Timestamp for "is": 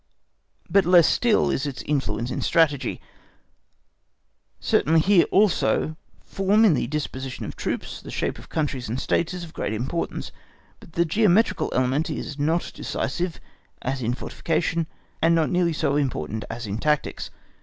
1.51-1.67, 9.35-9.43, 12.09-12.39